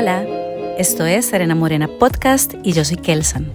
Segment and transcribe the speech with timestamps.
[0.00, 0.24] Hola,
[0.78, 3.52] esto es Serena Morena Podcast y yo soy Kelsan.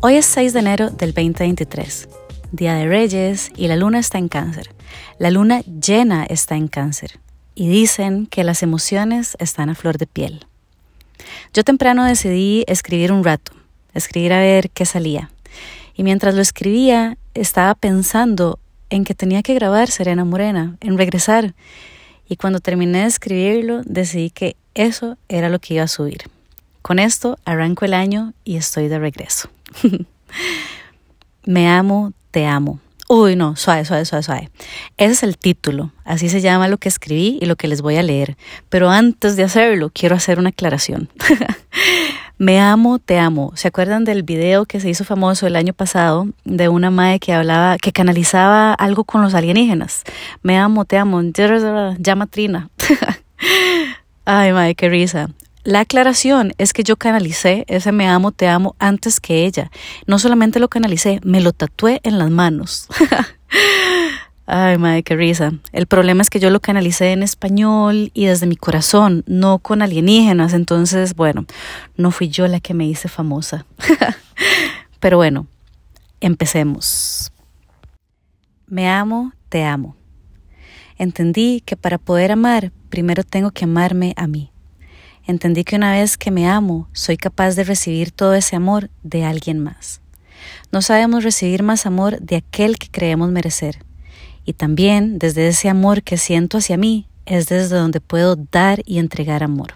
[0.00, 2.08] Hoy es 6 de enero del 2023,
[2.52, 4.70] Día de Reyes y la luna está en cáncer.
[5.18, 7.18] La luna llena está en cáncer
[7.56, 10.46] y dicen que las emociones están a flor de piel.
[11.52, 13.50] Yo temprano decidí escribir un rato,
[13.92, 15.32] escribir a ver qué salía.
[15.96, 21.56] Y mientras lo escribía, estaba pensando en que tenía que grabar Serena Morena, en regresar.
[22.28, 26.22] Y cuando terminé de escribirlo, decidí que eso era lo que iba a subir.
[26.82, 29.48] Con esto arranco el año y estoy de regreso.
[31.44, 32.80] Me amo, te amo.
[33.08, 34.50] Uy, no, suave, suave, suave, suave.
[34.96, 37.96] Ese es el título, así se llama lo que escribí y lo que les voy
[37.96, 38.36] a leer.
[38.70, 41.10] Pero antes de hacerlo, quiero hacer una aclaración.
[42.38, 43.52] Me amo, te amo.
[43.54, 47.32] ¿Se acuerdan del video que se hizo famoso el año pasado de una madre que
[47.32, 50.02] hablaba, que canalizaba algo con los alienígenas?
[50.42, 51.22] Me amo, te amo.
[51.22, 52.70] Llama Trina.
[54.24, 55.30] Ay, madre, qué risa.
[55.64, 59.70] La aclaración es que yo canalicé ese me amo, te amo antes que ella.
[60.06, 62.88] No solamente lo canalicé, me lo tatué en las manos.
[64.46, 65.52] Ay, madre, qué risa.
[65.72, 69.80] El problema es que yo lo canalicé en español y desde mi corazón, no con
[69.80, 70.52] alienígenas.
[70.52, 71.46] Entonces, bueno,
[71.96, 73.64] no fui yo la que me hice famosa.
[75.00, 75.46] Pero bueno,
[76.20, 77.32] empecemos.
[78.66, 79.96] Me amo, te amo.
[80.96, 84.52] Entendí que para poder amar, primero tengo que amarme a mí.
[85.26, 89.24] Entendí que una vez que me amo, soy capaz de recibir todo ese amor de
[89.24, 90.00] alguien más.
[90.70, 93.84] No sabemos recibir más amor de aquel que creemos merecer
[94.44, 98.98] y también desde ese amor que siento hacia mí es desde donde puedo dar y
[98.98, 99.74] entregar amor,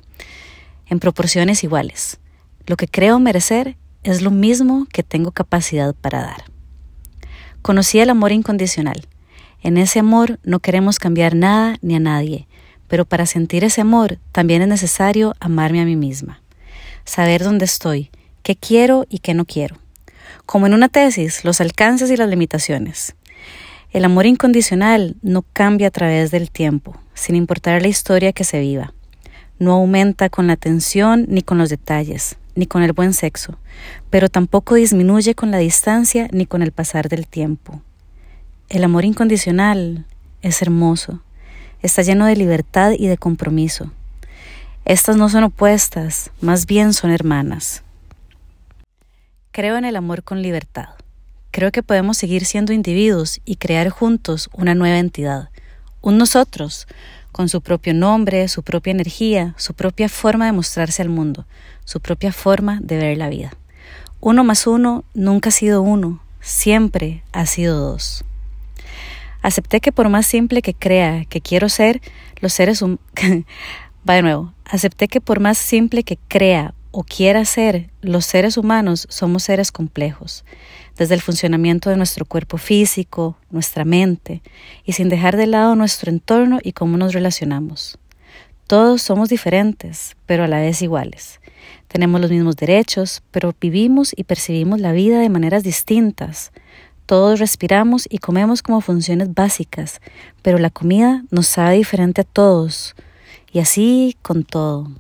[0.87, 2.19] en proporciones iguales.
[2.67, 6.45] Lo que creo merecer es lo mismo que tengo capacidad para dar.
[7.63, 9.07] Conocí el amor incondicional.
[9.63, 12.47] En ese amor no queremos cambiar nada ni a nadie,
[12.87, 16.43] pero para sentir ese amor también es necesario amarme a mí misma,
[17.05, 18.11] saber dónde estoy,
[18.43, 19.77] qué quiero y qué no quiero.
[20.47, 23.15] Como en una tesis, los alcances y las limitaciones.
[23.91, 28.61] El amor incondicional no cambia a través del tiempo, sin importar la historia que se
[28.61, 28.95] viva.
[29.59, 33.59] No aumenta con la atención ni con los detalles, ni con el buen sexo,
[34.09, 37.83] pero tampoco disminuye con la distancia ni con el pasar del tiempo.
[38.69, 40.05] El amor incondicional
[40.43, 41.23] es hermoso,
[41.81, 43.91] está lleno de libertad y de compromiso.
[44.85, 47.83] Estas no son opuestas, más bien son hermanas.
[49.53, 50.91] Creo en el amor con libertad.
[51.51, 55.49] Creo que podemos seguir siendo individuos y crear juntos una nueva entidad,
[56.03, 56.87] un nosotros,
[57.33, 61.47] con su propio nombre, su propia energía, su propia forma de mostrarse al mundo,
[61.87, 63.51] su propia forma de ver la vida.
[64.21, 68.27] Uno más uno nunca ha sido uno, siempre ha sido dos.
[69.49, 72.03] Acepté que por más simple que crea que quiero ser,
[72.43, 73.01] los seres humanos...
[74.07, 74.53] Va de nuevo.
[74.67, 79.73] Acepté que por más simple que crea o quiera ser, los seres humanos somos seres
[79.73, 80.45] complejos
[80.99, 84.43] desde el funcionamiento de nuestro cuerpo físico, nuestra mente,
[84.85, 87.99] y sin dejar de lado nuestro entorno y cómo nos relacionamos.
[88.67, 91.41] Todos somos diferentes, pero a la vez iguales.
[91.87, 96.53] Tenemos los mismos derechos, pero vivimos y percibimos la vida de maneras distintas.
[97.09, 100.03] Todos respiramos y comemos como funciones básicas,
[100.43, 102.95] pero la comida nos sabe diferente a todos,
[103.51, 104.91] y así con todo.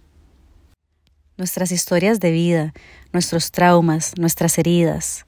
[1.36, 2.72] Nuestras historias de vida,
[3.12, 5.26] nuestros traumas, nuestras heridas,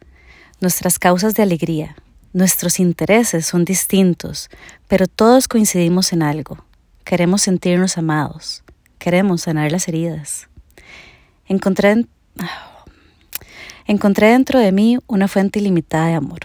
[0.62, 1.96] nuestras causas de alegría,
[2.32, 4.48] nuestros intereses son distintos,
[4.88, 6.64] pero todos coincidimos en algo.
[7.04, 8.64] Queremos sentirnos amados,
[8.98, 10.48] queremos sanar las heridas.
[11.44, 12.06] Encontré,
[13.86, 16.40] encontré dentro de mí una fuente ilimitada de amor.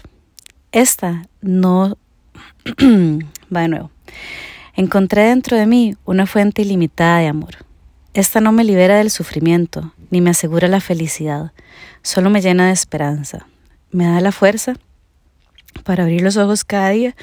[0.72, 1.96] Esta no...
[3.54, 3.90] Va de nuevo.
[4.74, 7.56] Encontré dentro de mí una fuente ilimitada de amor.
[8.14, 11.52] Esta no me libera del sufrimiento, ni me asegura la felicidad,
[12.02, 13.46] solo me llena de esperanza
[13.96, 14.74] me da la fuerza
[15.84, 17.16] para abrir los ojos cada día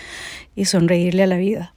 [0.55, 1.73] y sonreírle a la vida.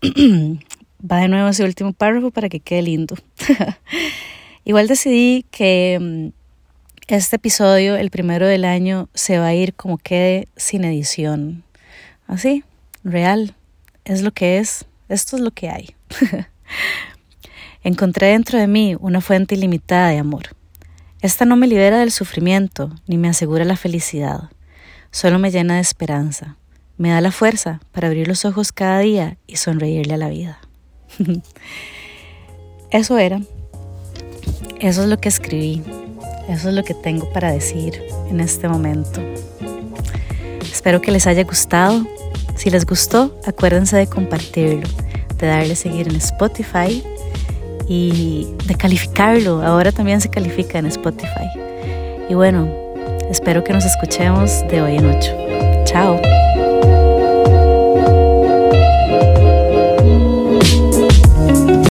[1.02, 3.16] Va de nuevo ese último párrafo para que quede lindo.
[4.64, 6.28] Igual decidí que mm,
[7.16, 11.64] este episodio, el primero del año, se va a ir como quede sin edición.
[12.26, 12.64] Así,
[13.04, 13.54] real.
[14.04, 14.84] Es lo que es.
[15.08, 15.94] Esto es lo que hay.
[17.82, 20.56] Encontré dentro de mí una fuente ilimitada de amor.
[21.22, 24.50] Esta no me libera del sufrimiento ni me asegura la felicidad,
[25.10, 26.56] solo me llena de esperanza,
[26.96, 30.60] me da la fuerza para abrir los ojos cada día y sonreírle a la vida.
[32.90, 33.40] Eso era,
[34.80, 35.82] eso es lo que escribí,
[36.50, 39.20] eso es lo que tengo para decir en este momento.
[40.60, 42.04] Espero que les haya gustado.
[42.56, 44.88] Si les gustó, acuérdense de compartirlo,
[45.38, 47.02] de darle seguir en Spotify
[47.88, 49.62] y de calificarlo.
[49.62, 51.48] Ahora también se califica en Spotify.
[52.28, 52.68] Y bueno,
[53.30, 55.32] espero que nos escuchemos de hoy en ocho.
[55.84, 56.39] Chao.